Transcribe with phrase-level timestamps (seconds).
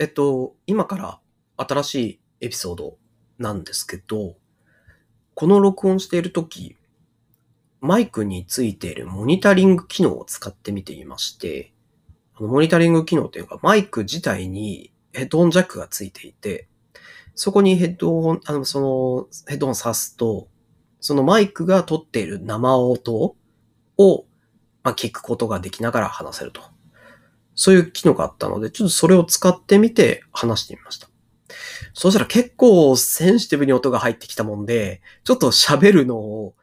[0.00, 1.20] えっと、今から
[1.58, 2.96] 新しいエピソード
[3.38, 4.34] なんですけど、
[5.34, 6.78] この録音しているとき、
[7.82, 11.74] マイクについているモニタリング機能を使ってみていまして、
[12.34, 16.66] このモニタリング機能っていうか、マイク自体にヘッドホンジャックがついていて、
[17.34, 20.48] そこにヘッドホン、あの、そのヘッドホン挿すと、
[21.00, 23.36] そのマイクが撮っている生音
[23.98, 24.24] を、
[24.82, 26.62] まあ、聞くことができながら話せると。
[27.54, 31.08] そういう機能があったので、ちょっとそれを使ってみて話してみました。
[31.94, 36.54] そしたら結構センシティブに音が入ってきたもんで、ちょっと喋るのを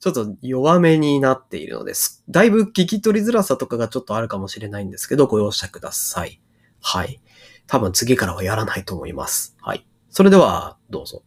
[0.00, 2.22] ちょっと弱めになっているのです。
[2.28, 6.40] だいぶ聞き取りづらさとかがちょっとあるかもしれないんですけど、ご容赦ください。
[6.80, 7.20] はい。
[7.66, 9.56] 多分次からはやらないと思います。
[9.60, 9.86] はい。
[10.08, 11.22] それでは、どうぞ。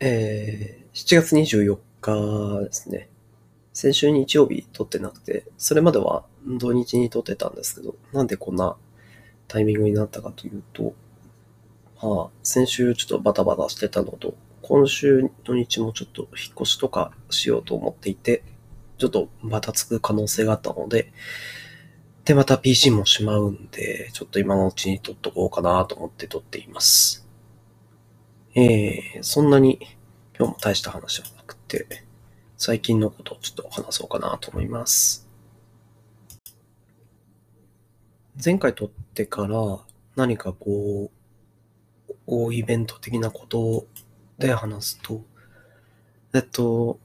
[0.00, 3.08] えー、7月24日ですね。
[3.72, 8.76] 先週日曜日撮ってなくて、それまでは土日に撮ってたんですけど、なんでこんな
[9.48, 10.94] タイミングになったかというと、
[12.02, 18.42] まあ、先週ちょっとバタバタしてたのと、今週土日もちょっと引っ越しとかしようと思っていて、
[18.98, 21.12] ちょっとバタつく可能性があったので、
[22.24, 27.26] で、また PC もしまうんで、ちょっと今のうちに撮っとこうかなと思って撮っています。
[28.54, 29.78] えー、そんなに
[30.38, 32.04] 今日も大した話はなくて、
[32.56, 35.21] 最近のことをちょっと話そうかなと思います。
[38.42, 39.78] 前回撮ってから
[40.16, 41.10] 何かこ
[42.08, 43.86] う、大イベント的なこと
[44.38, 45.22] で話すと、
[46.34, 46.98] えっと、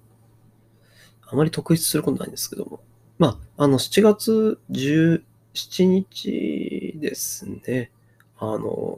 [1.29, 2.79] あまり特筆することないんですけども、
[3.17, 7.91] まあ、あの、7月17日ですね、
[8.37, 8.97] あの、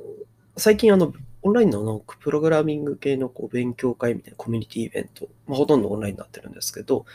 [0.56, 7.06] 最近あの、オンラインのあのプログラミング系のこう勉強会みたいなコミュニティイベント、まあ、ほとんどオンラインになってるんですけど、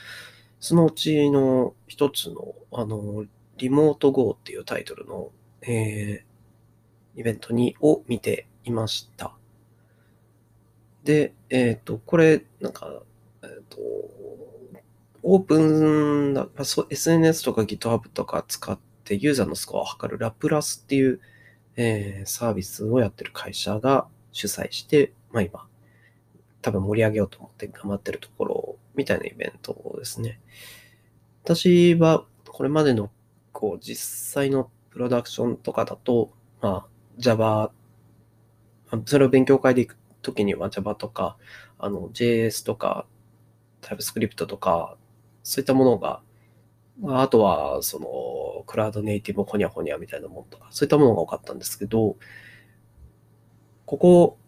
[0.61, 3.27] そのうちの一つの、あの、
[3.59, 5.31] リモート GO っていうタイトルの、
[5.63, 9.35] えー、イベントに、を見ていました。
[11.05, 13.03] で、えっ、と、これ、なんか、
[13.43, 13.79] えっ、と、
[15.23, 21.20] オープンな、まあ、SNS とか GitHub とか使ってユーザーのスコアを測るラプラスっていう、
[21.77, 25.67] えーサービスをやってる会社が主催して、まあ今、
[26.61, 30.41] 多分盛り上げようと思って頑張ってるところみたいなイベントですね。
[31.43, 33.11] 私はこれまでの
[33.55, 36.33] こう実際のプロダクションとかだと、
[36.63, 36.89] まあ
[37.19, 37.73] Java、
[39.07, 41.37] それを勉強会で行くときには Java とか、
[41.79, 43.07] あの JS とか
[43.83, 44.97] TypeScript とか、
[45.43, 46.23] そういったものが、
[47.07, 52.17] あとは、その、クラウドネイティブホニャホニャみたいなものとか、そういったものが多かったんですけど、
[53.87, 54.39] ここ、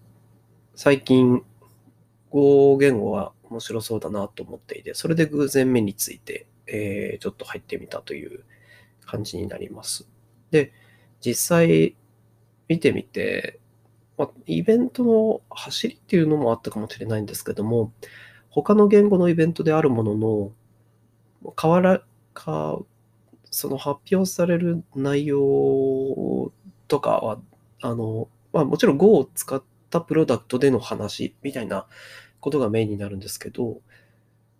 [0.75, 1.45] 最近、
[2.31, 8.45] Go 言語は面白そうだなと思っていて、それで偶然目について、えーちょっと入ってみたという
[9.07, 10.09] 感じになります。
[10.51, 10.73] で、
[11.21, 11.97] 実際
[12.69, 13.61] 見てみて、
[14.19, 17.93] まあ、イベントの走りっていうのもあったかもしれないんですけども、
[18.51, 20.53] 他の言語のイベントであるものの、
[21.61, 22.03] 変わら、
[22.33, 22.79] か、
[23.51, 26.53] その発表される内容
[26.89, 27.41] とかは、
[27.81, 31.87] あの、まあもちろん Go を使ったプロダクトでの話みたいな
[32.41, 33.81] ことがメインになるんですけど、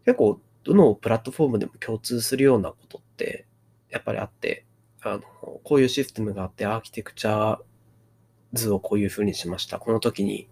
[0.05, 3.47] 結構どのプラットフォームでも共通するようなことって
[3.91, 4.65] やっぱりあって、
[5.03, 5.21] あの、
[5.63, 7.59] こういうシステムがあって、アーキテクチャ
[8.53, 9.79] 図をこういう風にしました。
[9.79, 10.49] この時に、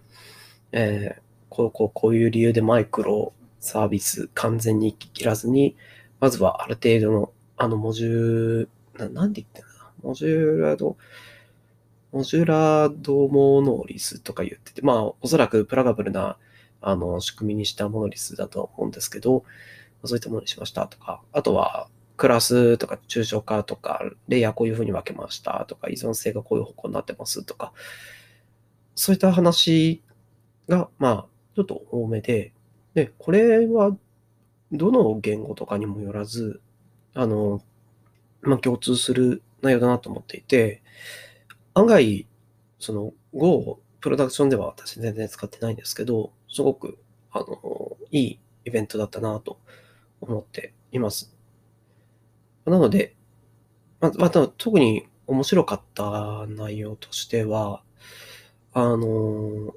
[0.73, 1.25] えー
[1.55, 5.77] こう、こう、こういう理由でマイクロサービス完全に切らずに、
[6.19, 9.69] まずはある程度の、あの、モジューな、なんで言ってんだ。
[10.03, 10.97] モジュラード、
[12.11, 16.39] モジュラードモノリスとか言ってて、まあ、おそらくプラガブルな、
[16.81, 19.45] あの、仕組みにしたモノリスだと思うんですけど、
[20.05, 27.73] そういったものにしましたとか、あとは、クラスとか抽象化とか、レイヤーこういう風に分けましたとか、依存性がこういう方向になってますとか、
[28.95, 30.03] そういった話
[30.69, 31.27] が、まあ、
[31.57, 32.53] ちょっと多めで、
[32.95, 33.97] で、これは、
[34.73, 36.61] どの言語とかにもよらず、
[37.15, 37.63] あの、
[38.43, 40.83] まあ、共通する内容だなと思っていて、
[41.75, 42.27] 案外、
[42.79, 46.99] その Go をプロダクションでは私全然使ってないんですけど、すごく、
[47.33, 49.59] あの、いいイベントだったなと
[50.21, 51.34] 思っています。
[52.67, 53.15] なので、
[54.01, 57.83] ままた特に面白かった内容としては、
[58.73, 59.75] あの、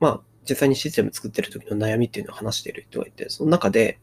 [0.00, 3.98] まあ、実際にシステム作ってる時の悩みっていうのを話している人がいて、その中で、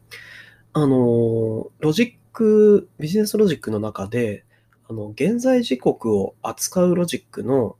[0.72, 4.44] あの、ロジック、ビジネスロジックの中で、
[4.88, 7.76] あの、現在時刻を扱うロジックの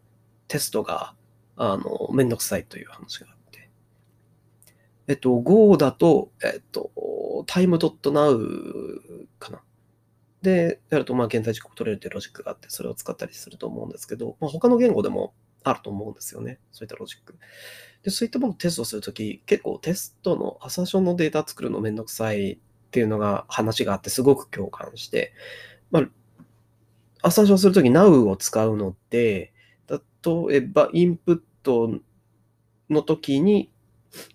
[0.49, 1.15] テストが、
[1.57, 3.71] あの、めんどくさいという話があって。
[5.09, 6.91] えっと、Go だと、えっと、
[7.47, 9.61] time.now かな。
[10.47, 15.35] で、やると、まあ、現在時刻取れるというロジックがあって、それを使ったりすると思うんですけど、まあ、他の言語でも
[15.65, 16.61] あると思うんですよね。
[16.71, 17.37] そういったロジック。
[18.05, 22.59] で、そういったものをテストするとき、結構テストのアサーションのデータ作るのめんどくさいっ
[22.93, 25.33] ていうのが話があってすごく共感して、
[25.91, 26.09] まあ、
[27.23, 29.53] アサーションするとき Now を使うので、
[29.89, 29.99] 例
[30.55, 31.91] えばインプット
[32.89, 33.73] の時に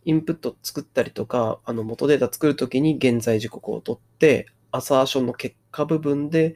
[0.03, 6.55] インプット作ったりとか、あの元データ作るときに現在時刻を取って、アサーションの結果部分で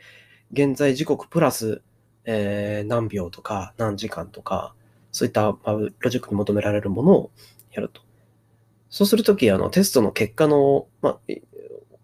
[0.51, 1.81] 現在時刻プラス、
[2.25, 4.73] えー、何秒とか何時間とか、
[5.11, 7.31] そういった、まあ、ロジックに求められるものを
[7.71, 8.01] やると。
[8.89, 11.19] そうするとき、あの、テストの結果の、まあ、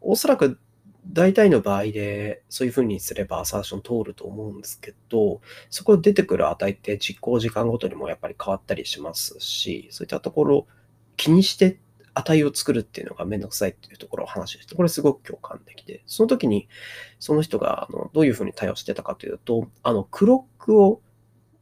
[0.01, 0.59] おそらく
[1.07, 10.67] 大体の場合でそういうふうにすればアサーション通ると思うんですけど、そこで出てくる値って実行時間ごとにもやっぱり変わったりしますし、そういったところ
[11.17, 11.79] 気にして
[12.13, 16.67] 値を作るっていうのがめんどくさいっていうところを話して、これすごく共感できて、その時に
[17.19, 21.01] その人があのどういうふうに対応してたかというと、あのクロックを、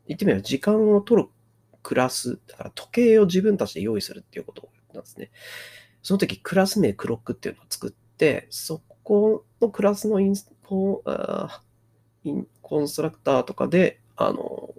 [0.07, 1.29] 言ってみれば時間を取る
[1.83, 5.29] クラス、だから時計を自分たちで用意するっていうことをなんですね。
[6.01, 11.03] その時クラス名クロックっていうのを作って、そこのクラスのインスコ
[12.23, 14.73] インコンストラクターとかで、あの、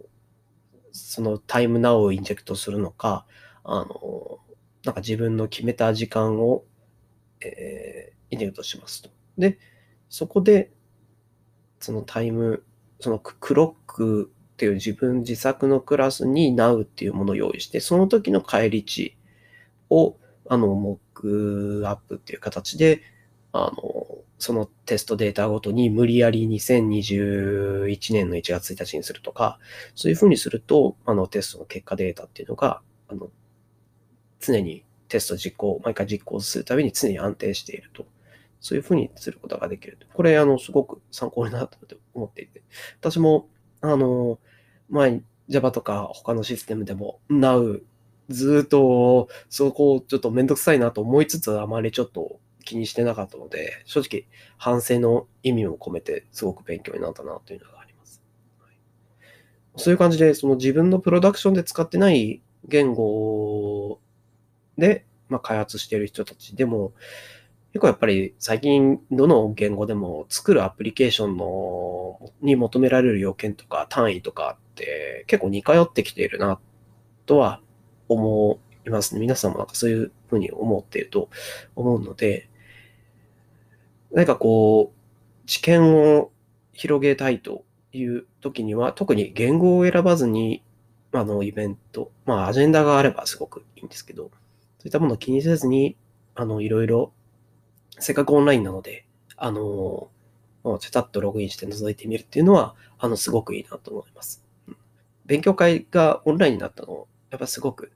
[0.92, 3.26] その time.now をインジェクトするのか、
[3.64, 4.38] あの、
[4.84, 6.64] なんか自分の決めた時間を、
[7.40, 9.10] えー、インジェクトしますと。
[9.36, 9.58] で、
[10.08, 10.70] そこで、
[11.80, 12.64] そのタイム、
[13.00, 19.16] そのクロックっていう自分自作のクラスに Now っていうものを用意して、その時の返り値
[19.88, 20.16] を、
[20.48, 23.02] あの、モックアップっていう形で、
[23.52, 29.58] あの、そのテストデータごとに無理やり2021年の1月1日にするとか、
[29.94, 33.30] そういうふうにすると、あの、テストの結果データっていうのが、あの、
[34.40, 38.06] 常にテスト実行、毎回実行するたびに常に安定していると。
[38.62, 39.98] そういうふうにすることができる。
[40.12, 42.62] これ、あの、すごく参考になったと思っていて。
[43.00, 43.48] 私も、
[43.80, 44.38] あの、
[44.90, 47.80] 前、Java とか他のシステムでも Now
[48.28, 54.26] ずっとそこをちょっとめんどくさいなと思いつつあまりちょっと気にしてなかったので、正直
[54.56, 58.22] 反省の意味を込めてすごく勉強になったなというのがあります。
[58.60, 58.78] はい、
[59.76, 63.02] そういう感じで、その自分のプロダクションで使ってない言語
[64.80, 66.92] で、まあ、開発してる人たちでも、
[67.72, 76.58] 結構やっぱり最近どの言語でも作るアプリケーションのに求められる要件とか単位とかって結構似通ってきているな
[77.26, 77.60] とは
[78.08, 79.20] 思いますね。
[79.20, 81.28] 皆さんもなんかそういうふうに思っていると
[81.76, 82.48] 思うので、
[84.12, 86.32] 何かこう、知見を
[86.72, 90.62] 広げたいという時には、特に言語を選ばずに、
[91.12, 94.30] あの、イベント、まあ、アジェンダがあればすごくいいんですけど、
[94.80, 95.94] そういったものを気にせずに、
[96.34, 97.12] あの、いろいろ、
[97.98, 99.06] せっかくオンラインなので、
[99.36, 100.10] あの、も
[100.76, 104.42] うちゃちゃっとログインして覗いてみるっていうのは、あの、すごくいいなと思います。
[105.26, 107.92] 勉強会がオンラインになったの、やっぱすごく、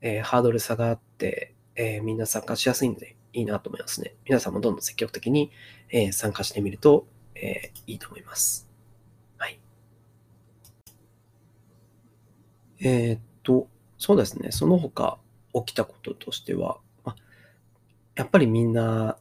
[0.00, 4.14] えー、ハードル差があって、えー、みんな参加しやすいんで、いいなと思いますね。
[4.24, 5.50] 皆さんもどんどん積極的に、
[5.90, 8.68] えー、参加してみると、えー、いいと思います。
[9.38, 9.58] はい。
[12.80, 13.68] えー、っと、
[13.98, 14.52] そうですね。
[14.52, 15.18] その他
[15.54, 17.16] 起きたこととしては、ま、
[18.14, 19.16] やっぱりみんな、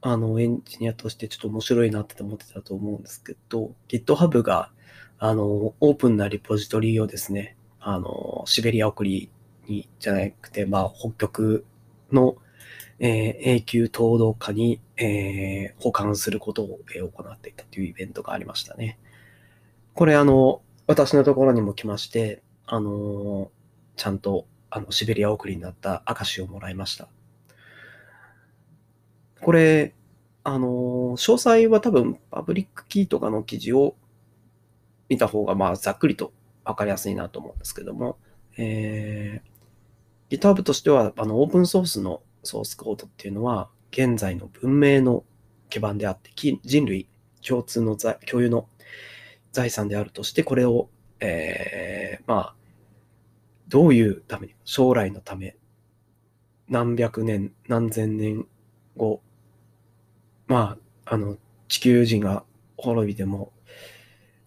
[0.00, 4.70] あの、エンジニアとしてちょっと面白いなって思ってたと思うんですけど、GitHub が、
[5.18, 9.30] あの、オープンなリポジトリをですね、あの、シベリア送り
[9.66, 11.64] に、じゃなくて、まあ、北極
[12.12, 12.36] の
[13.00, 18.98] えー、永久凍土化に、えー、保管することを、えー、行っていたというイベントがありましたね。
[19.94, 23.50] これあの、私のところにも来まして、あの
[23.96, 27.06] ちゃんとあのシベリア送りになった証をもらいました。
[29.40, 29.94] これ、
[30.42, 30.66] あの
[31.16, 33.94] 詳細は多分パブリックキーとかの記事を
[35.08, 36.32] 見た方が、まあ、ざっくりと
[36.64, 38.18] わかりやすいなと思うんですけども、
[38.56, 45.22] えー、GitHub としては、あの、オープンソースのソースコードっていうのは、現在の文明の
[45.70, 46.32] 基盤であって、
[46.64, 47.06] 人類
[47.46, 48.66] 共通の共有の
[49.52, 50.88] 財産であるとして、これを、
[51.20, 52.63] えー、まあ、
[53.74, 55.56] どういうために、将来のため、
[56.68, 58.46] 何百年、何千年
[58.96, 59.20] 後、
[60.46, 62.44] まあ、あの、地球人が
[62.76, 63.52] 滅びても、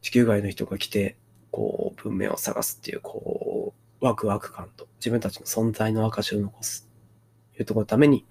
[0.02, 1.18] 地球外の人が来て、
[1.52, 6.88] こう、文明を探すっていう、こう、ワクワク感と、自分たちの存在の証を残す
[7.54, 8.26] というところのために、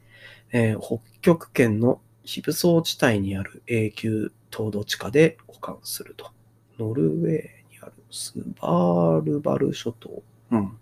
[0.51, 6.31] えー、北極圏の非武装地帯にある永久凍土地下で保管すると。
[6.79, 7.33] ノルウェー
[7.71, 10.23] にあるスバールバル諸島。
[10.53, 10.79] うん。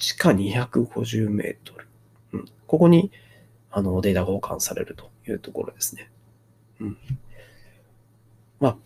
[0.00, 1.86] 地下250メートル。
[2.32, 2.44] うん。
[2.66, 3.12] ここに、
[3.70, 6.10] あの、データが保管されるというところですね。
[6.80, 6.98] うん。
[8.58, 8.76] まあ、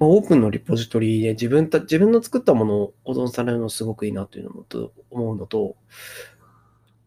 [0.00, 5.76] まあ、オープンのリポジトリで自分た、自分の作ったものを保存されるのすごくいいなというのもと思うのと、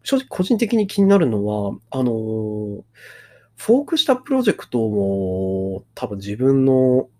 [0.02, 7.10] 正直個人的に気になるのは、あの、フォークしたプロジェクトも多分自分の、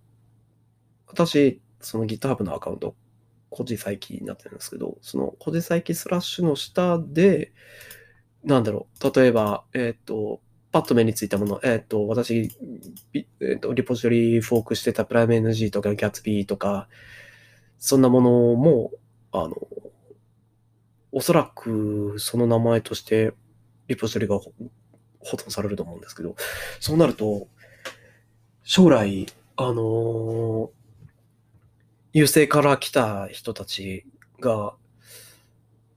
[1.07, 2.95] 私、その GitHub のアカウント、
[3.50, 7.52] 個人再起になってるんですけど、その個人再起スラッシュの下で、
[8.45, 10.40] なんだろう、例えば、えっ、ー、と、
[10.73, 12.50] パッと目についたもの、えっ、ー、と、私、
[13.12, 16.88] えーと、リポジトリフォークしてたプライム NG とかギャツビーとか、
[17.78, 18.92] そんなものも、
[19.33, 19.57] あの、
[21.12, 23.33] おそらくその名前として
[23.88, 24.52] リポジトリが保
[25.23, 26.37] 存されると思うんですけど、
[26.78, 27.49] そうなると、
[28.62, 29.26] 将来、
[29.57, 30.71] あの
[32.12, 34.05] 優勢から来た人たち
[34.40, 34.75] が、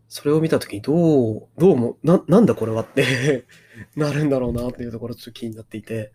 [0.10, 3.46] それを見たときにどう、どうも、な、なんだこれはって
[3.96, 6.12] なるんだろうなっていうところちょっと気になっていて、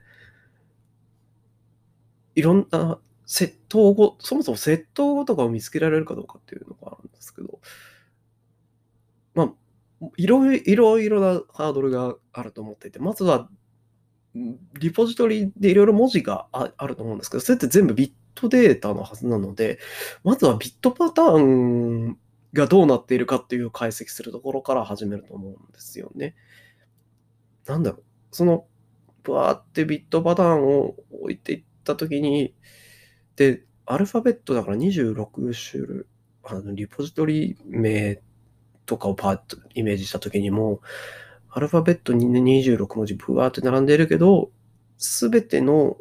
[2.36, 7.60] いろんな窃盗後、そもそも窃盗後とかを見つけられるかどうかっていうのがあるんですけど、
[9.34, 9.52] ま
[10.00, 13.50] あ、いろいろいろなハードルがあると思っていて、まずは、
[14.78, 19.78] リポジトリでいろいろ文字があると思うんですけど、それって全部ビットデータのはずなので、
[20.24, 22.18] まずはビットパターン
[22.52, 26.34] がどうなっているかっていう解析するところから始めると思うんですよね。
[27.66, 28.02] なんだろう。
[28.30, 28.66] その、
[29.22, 32.54] ブワーってビットパターンを置いていったときに、
[33.36, 36.04] で、アルファベットだから26種類、
[36.44, 38.20] あの、リポジトリ名
[38.86, 40.80] とかをパーッとイメージしたときにも、
[41.50, 44.50] アルファベットに26文字ブワーって並んでいるけど、
[44.96, 45.96] すべての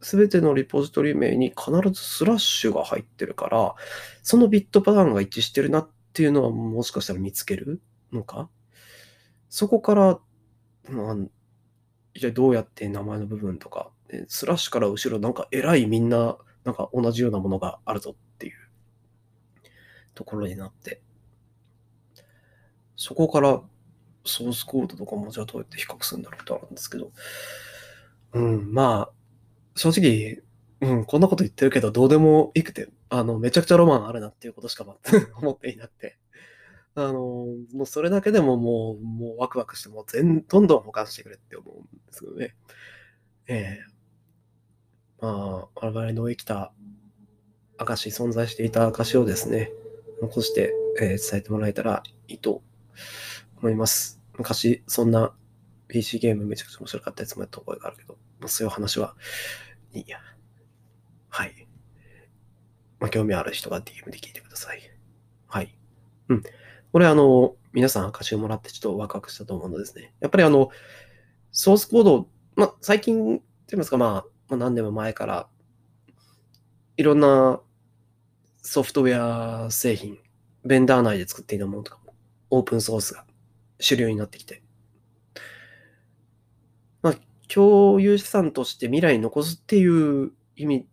[0.00, 3.74] すべてのリポジトリ名に必ずスラッシュが入ってるから、
[4.22, 7.80] そのビットパターンが一致してるなっていうのはもしかしたら見つける
[8.12, 8.48] のか？
[9.48, 10.18] そこから、
[10.88, 11.16] まあ、
[12.14, 13.90] じゃどうやって名前の部分とか、
[14.28, 18.52] スラッシュから後ろなんか偉いみんな、なんか同じようなものがあるぞっていう。
[20.14, 21.00] ところになって、
[22.96, 23.62] そこから
[24.24, 27.12] ソースコードとかもじゃあどうやって比較するんだろうってあるんですけど、
[28.32, 29.12] うん、まあ、
[29.78, 30.42] 正直、
[30.80, 34.84] うん、こんなこと言ってるけど、どうでもいくて、あの、めちゃくちゃロマンあるなっていうことしか
[35.40, 36.18] 思っていなくて。
[36.94, 42.56] あの、もうそれだけでももう、もうワクワクして、もう全、どんどん保管してくれって思うんですけどね。
[43.46, 46.72] ええー、まあ、我々の生きた
[47.76, 49.70] 証、存在していた証をですね、
[50.20, 52.62] 残して、えー、伝えてもらえたらいいと
[53.58, 54.20] 思います。
[54.36, 55.32] 昔、そんな
[55.86, 58.18] PC ゲームめちゃくちゃ面白かったやつもやった覚えがあるけど、
[58.48, 59.14] そういう話は
[59.92, 60.18] いいや。
[61.28, 61.66] はい。
[63.00, 64.80] まあ、興味ある人が DM で聞いてください。
[65.46, 65.76] はい。
[66.28, 66.42] うん。
[66.92, 70.14] これあの、皆さん歌詞をもらってちょっとワクワクしたと思うのですね。
[70.20, 70.70] やっぱりあの、
[71.52, 75.48] ソースコード、まあ、最近、と言いますか、まあ、まあ、何年も前から、
[76.96, 77.60] いろんな
[78.62, 80.18] ソフトウェア製品、
[80.64, 82.14] ベンダー内で作っていたものとかも、
[82.50, 83.24] オープンソースが
[83.78, 84.62] 主流になってきて、
[87.52, 90.88] 共有資産として未来に残すっていう意味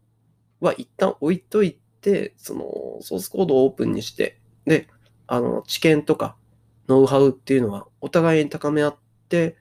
[0.61, 4.87] は一旦置いといて、そのソースコードをオープンにして、で、
[5.27, 6.35] あの、知見とか
[6.87, 8.97] ノウハウっていうのはお互いに高め合っ
[9.29, 9.57] て、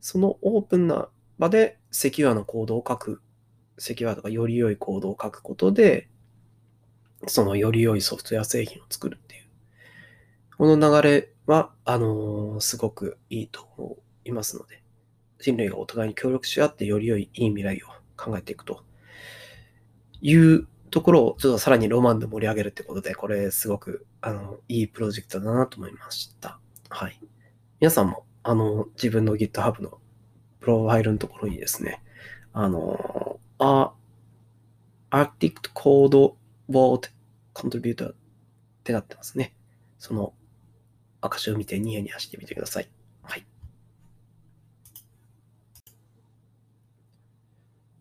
[0.00, 3.22] そのオープンな場でセキュアなコードを書く、
[3.78, 6.08] セキュアとかより良いコードを書くことで、
[7.26, 9.44] そのより良いソフトウェア製品を作るっていう。
[10.56, 14.83] この流れは、あのー、すごくいいと思いますので、
[15.44, 18.82] 人類がお互いに協力し合ってより良いいい未来を考えていくと
[20.22, 26.58] いうところをちょっとさらにロマンで盛り上げるってことで、これすごくあのいいプロジェクトだなと思いました。
[26.88, 27.20] はい。
[27.78, 29.98] 皆さんもあの自分の GitHub の
[30.60, 32.02] プロファイルのところにですね、
[32.54, 33.92] あの、あ、
[35.10, 36.32] Arctic Code
[36.70, 37.10] Vault
[37.52, 38.14] Contributor っ
[38.82, 39.54] てなってますね。
[39.98, 40.32] その
[41.20, 42.88] 証を見てニヤニヤしてみてください。
[43.22, 43.44] はい。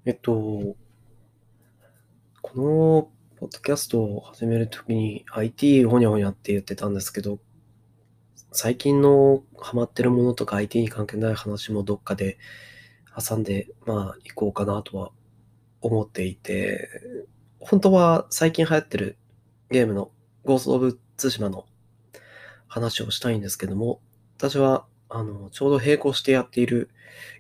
[0.06, 0.76] えっと、
[2.42, 7.40] このポッドキャストを始めるときに IT ほにゃほにゃって言ってたんですけど、
[8.52, 12.38] 最近のハマってるものとか IT に関係ない話もどっかで
[13.18, 15.12] 挟んで、まあ、行こうかなとは
[15.80, 16.90] 思っていて、
[17.62, 19.18] 本当は最近流行ってる
[19.72, 20.12] ゲームの
[20.44, 21.66] ゴースト・オブ・ツシマの
[22.68, 24.02] 話をしたいんですけども、
[24.38, 26.90] 私は、あの、ちょうど並行してやっている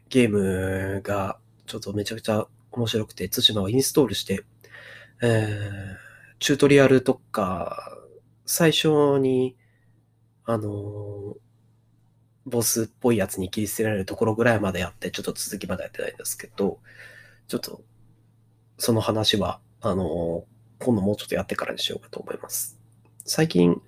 [0.08, 1.39] ゲームが
[1.74, 4.44] ちょっとめちゃくちゃ面白くて、対馬をインストールして、
[5.24, 7.98] えー、チュートリアルとか、
[8.46, 9.56] 最初に、
[10.46, 11.36] あの、
[12.46, 16.77] ボスっぽいやつに切り捨てられるところぐらいまでやって、ちょっと続きまでやってないんですけど、
[17.48, 17.82] ちょっと、
[18.77, 20.46] その話は、あの、
[20.77, 22.80] 今度もうちょっとやってからにしようかと思います。
[23.25, 23.82] 最近、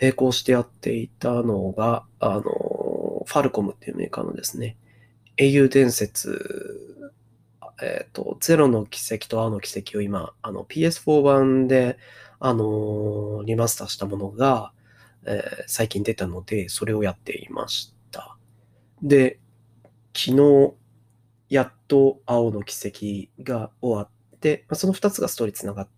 [0.00, 4.76] 並行してやっていたのが、あの、ファルコムっていうメーカーのですね、
[5.36, 7.02] 英雄伝説、
[7.82, 11.98] えっ、ー、と、ゼロの奇跡と青の奇跡を今、あの PS4 版で、
[12.38, 14.72] あのリマスターしたものが、
[15.24, 18.36] えー、最近出たので、それをやっていました。
[19.02, 19.38] で、
[20.16, 20.74] 昨日、
[21.48, 25.88] やっと青の奇跡が終わって、まあ、その2つがストーリーつながっ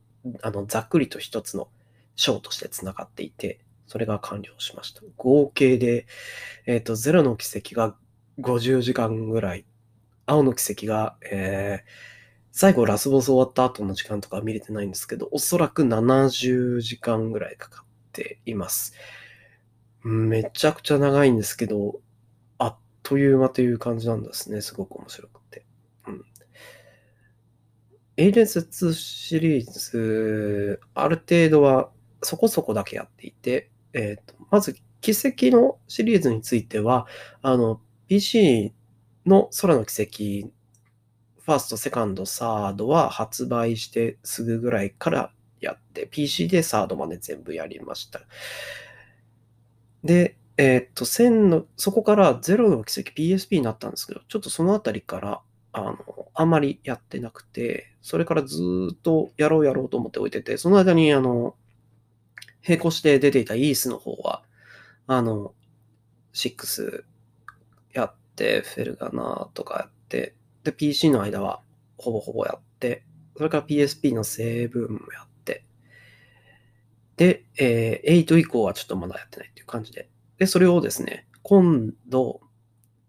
[0.42, 1.68] あの、ざっくりと1つの
[2.16, 5.02] 章としてつながっていて、それが完了しました。
[5.16, 6.06] 合計で、
[6.66, 7.94] えっ、ー、と、ゼロの奇跡が
[8.40, 9.64] 50時間ぐらい、
[10.26, 11.90] 青の奇跡が、えー、
[12.52, 18.94] 最後ラスボス終わった後の時間とか見れてないんですけど、おそらく70時間ぐらいかかっています。
[20.02, 22.00] めちゃくちゃ長いんですけど、
[22.58, 24.60] あっという間という感じなんですね。
[24.60, 25.64] すごく面白くて。
[26.06, 26.24] うん。
[28.16, 31.90] エイレンス2シリーズ、ある程度は
[32.22, 37.06] そこそこだけやっていて、えっ、ー、と、まず、奇跡のシリーズについては、
[37.42, 38.72] あの、PC
[39.26, 40.52] の空の奇跡、
[41.42, 48.20] ファースト、セカンド、サードは発売してすぐぐらいからやって、PC でサードまで全部やりました。
[50.02, 55.40] で、えっ、と、1000の、そこから0の奇跡 PSP になったんですけど、ちょっとそのあたりから、
[55.72, 61.56] あの、あんまりやってなくて、それからずっとやろうやろうと思っておいてて、その間に、あの、
[62.66, 64.42] 並行して出ていたイースの方は、
[65.06, 65.54] あの、
[66.32, 67.04] 6
[67.94, 70.34] やって、フェルガナとかやって、
[70.64, 71.62] で、PC の間は
[71.96, 73.04] ほぼほぼやって、
[73.36, 75.64] それから PSP の7もやって、
[77.16, 80.08] で、えー、8以降はちょっとまだやってないっていう感じで。
[80.38, 82.40] で、それをですね、今度、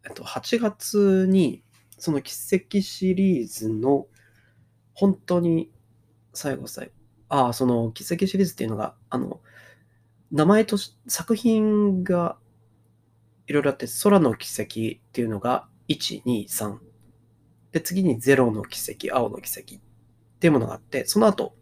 [0.06, 1.64] えっと、8月に、
[1.98, 4.08] その奇跡シリーズの、
[4.94, 5.72] 本当に
[6.34, 6.92] 最後最後、
[7.30, 9.42] ああ、その奇跡シリーズっていうのが、あの、
[10.32, 12.38] 名前とし、作品が
[13.48, 16.78] いろいろあって、空の奇跡っていうのが1、2、3。
[17.72, 19.80] で、次に0の奇跡、青の奇跡っ
[20.40, 21.56] ていうものがあって、その後、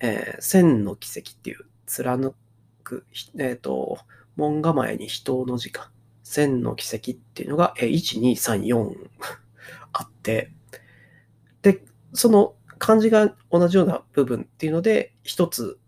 [0.00, 2.34] えー、千の奇跡っていう貫
[2.82, 3.06] く、
[3.38, 3.98] えっ、ー、と、
[4.36, 5.90] 門構えに人の字か。
[6.22, 9.10] 千の奇跡っていうのが、えー、1、2、3、4
[9.92, 10.52] あって、
[11.62, 15.78] で、その漢字が同じような部分っていうので、一つ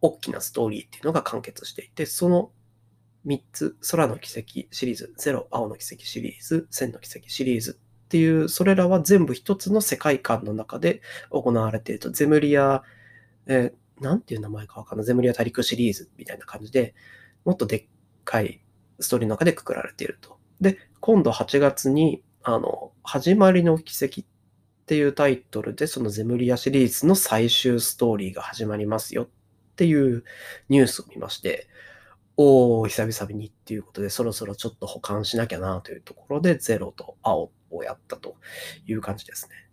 [0.00, 2.52] 大きなストーリーっていうのが完結していて、その
[3.26, 7.78] 3つ、空の奇跡シリーズ、ゼロ、青の奇跡シリーズ、千の奇跡シリーズ。
[8.06, 12.84] っていう、それらは全部一つの世界観の中で行われていると、ゼムリア、
[13.46, 16.94] えー、なんていう名前かわかんない、ゼムリア大陸シリーズみたいな感じで、
[17.44, 17.86] もっとでっ
[18.24, 18.62] かい
[19.00, 20.38] ストーリーの中でくくられていると。
[20.60, 24.24] で、今度8月に、あの、始まりの奇跡っ
[24.86, 29.28] ていうタイトルで、そのゼムリアシリーズの最終ストーリーが始まりますよっ
[29.74, 30.22] ていう
[30.68, 31.66] ニュースを見まして、
[32.36, 38.36] おー、久々にっていうことで、そろそろちょっと保管しなきゃなというところで、ゼロと青をやったと
[38.86, 39.66] いう感じですね。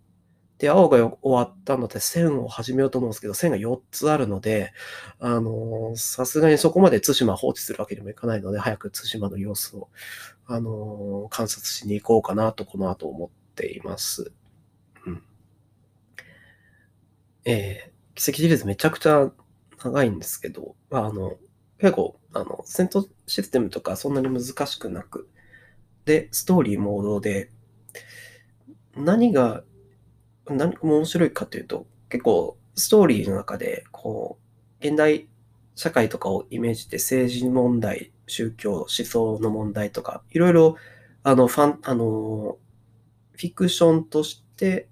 [0.58, 4.72] で、青が終わったので、線を始めようと思うんですけど、線が4つあるので、
[5.18, 9.88] あのさすがにそこまで対馬放置するわけにもいかないので、早く対馬の様子を、
[10.46, 14.32] あの観察しに行こうかなと、この後思っています。
[15.06, 15.22] うん。
[17.44, 19.30] えー、奇跡シリーズめちゃくちゃ
[19.82, 21.36] 長いんですけど、あの、
[21.84, 25.28] 結構、あの、戦闘システムとかそんなに難しくなく、
[26.06, 27.50] で、ストーリーモードで、
[28.96, 29.64] 何が、
[30.46, 34.38] 何が面白いかというと、結構、ストーリーの中で、こ
[34.80, 35.28] う、現代
[35.74, 40.76] 社会とかをイメージして政治問題、宗教、思想の問題とか、いろいろ、
[41.22, 42.56] あの、ファン、あの、
[43.32, 44.88] フィクションとして、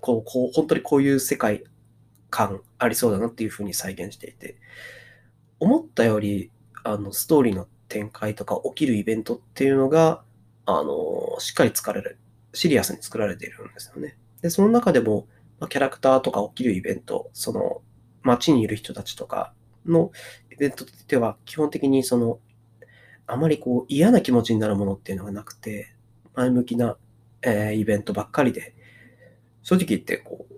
[0.00, 1.64] こう、こう、本当にこういう世界
[2.30, 4.56] 感ありそうだなっていうふうに再現していて、
[5.60, 6.50] 思ったより、
[6.84, 10.22] あの、ストーリーの展開とか起きるイベントっていうのが、
[10.66, 12.18] あの、しっかり作られる、
[12.52, 14.16] シリアスに作られているんですよね。
[14.42, 15.26] で、その中でも、
[15.68, 17.82] キャラクターとか起きるイベント、その、
[18.22, 19.52] 街にいる人たちとか
[19.86, 20.12] の
[20.52, 22.38] イベントでは、基本的にその、
[23.26, 25.94] あまりこう嫌な気持ちになるものっていうのがなくて、
[26.34, 26.96] 前向きな、
[27.42, 28.74] えー、イベントばっかりで、
[29.62, 30.54] 正直言ってこう、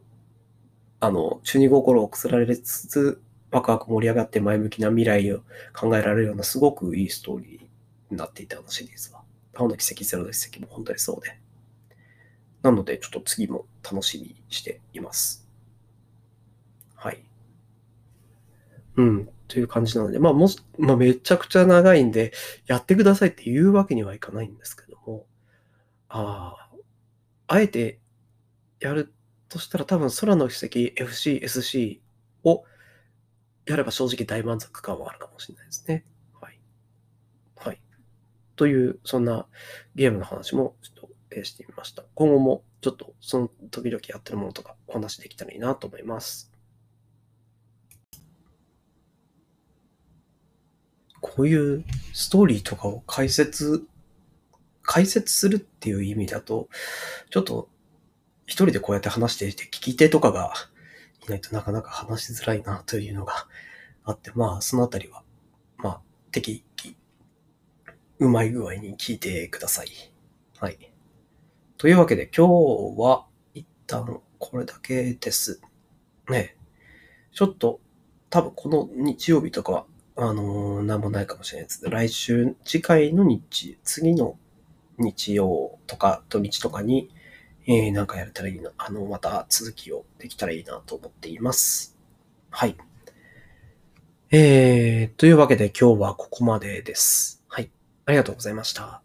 [1.00, 5.42] あの、中二心をくすられつつ、ワクワク盛り上がって前向きな未来を
[5.74, 9.22] 考えられるようなすごくいいストーリーになっていたあのシリーズは。
[9.54, 11.38] 青の奇跡、ゼロの奇跡も本当にそうで。
[12.62, 15.48] なので、ちょっと次も楽しみにしています。
[16.94, 17.24] はい。
[18.96, 22.32] うん、という感じなので、まあ、も、まあ、めちゃくちゃ長いんで、
[22.66, 25.26] やってくださいって言うわけにはいかないんですけども、
[26.08, 26.70] ああ、
[27.48, 27.98] あえて
[28.80, 29.12] やる
[29.48, 32.00] としたら多分空の奇跡 FC、SC
[32.44, 32.64] を
[33.66, 36.04] やれば正直大満足感はあるかもしれないですね。
[36.40, 36.58] はい。
[37.56, 37.80] はい。
[38.56, 39.46] という、そんな
[39.94, 42.04] ゲームの話もちょっとしてみました。
[42.14, 46.50] 今後もちょっとその時々やってるものとかお話できたらいいなと思います。
[51.20, 53.86] こういうストーリーとかを解説、
[54.82, 56.68] 解説するっていう意味だと、
[57.30, 57.68] ちょっと
[58.46, 60.54] 一人でこうやって話していて、聞き手とかが
[61.30, 63.46] ないとなかなか話しづらいなというのが
[64.04, 65.22] あって、まあ、そのあたりは、
[65.78, 66.00] まあ、
[66.32, 66.96] 適宜、
[68.18, 69.88] うまい具合に聞いてください。
[70.58, 70.92] はい。
[71.78, 75.62] というわけで、今日は一旦これだけです。
[76.28, 76.56] ね。
[77.32, 77.80] ちょっと、
[78.28, 81.88] 多分この日曜日とかは、あのー、なんもないかもしれないです。
[81.88, 84.36] 来週、次回の日、次の
[84.98, 87.10] 日曜とか土日とかに、
[87.72, 88.72] えー、なんかやれたらいいな。
[88.78, 91.96] あの、また続きをできたらいいなと思っています。
[92.50, 92.76] はい。
[94.32, 97.44] えー、というわけで今日はここまでです。
[97.46, 97.70] はい。
[98.06, 99.02] ありがとうございました。